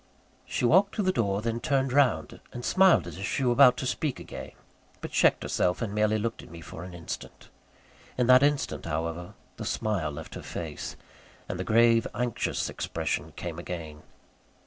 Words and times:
She 0.47 0.65
walked 0.65 0.95
to 0.95 1.03
the 1.03 1.11
door, 1.11 1.43
then 1.43 1.59
turned 1.59 1.93
round, 1.93 2.39
and 2.51 2.65
smiled 2.65 3.05
as 3.05 3.19
if 3.19 3.25
she 3.27 3.43
were 3.43 3.51
about 3.51 3.77
to 3.77 3.85
speak 3.85 4.19
again; 4.19 4.53
but 4.99 5.11
checked 5.11 5.43
herself, 5.43 5.79
and 5.79 5.93
merely 5.93 6.17
looked 6.17 6.41
at 6.41 6.49
me 6.49 6.59
for 6.59 6.83
an 6.83 6.95
instant. 6.95 7.49
In 8.17 8.25
that 8.25 8.41
instant, 8.41 8.87
however, 8.87 9.35
the 9.57 9.63
smile 9.63 10.09
left 10.09 10.33
her 10.33 10.41
face, 10.41 10.95
and 11.47 11.59
the 11.59 11.63
grave, 11.63 12.07
anxious 12.15 12.67
expression 12.67 13.33
came 13.33 13.59
again. 13.59 14.01